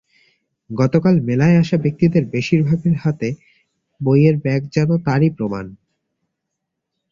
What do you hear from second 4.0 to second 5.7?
বইয়ের ব্যাগ যেন তারই প্রমাণ।